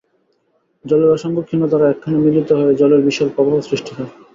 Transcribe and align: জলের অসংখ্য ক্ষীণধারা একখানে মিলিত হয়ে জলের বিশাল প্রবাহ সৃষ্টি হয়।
জলের 0.85 1.09
অসংখ্য 1.11 1.41
ক্ষীণধারা 1.47 1.85
একখানে 1.89 2.17
মিলিত 2.25 2.49
হয়ে 2.57 2.77
জলের 2.79 3.01
বিশাল 3.07 3.27
প্রবাহ 3.35 3.55
সৃষ্টি 3.67 3.91
হয়। 3.97 4.11